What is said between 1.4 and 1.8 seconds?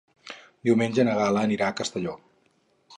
anirà a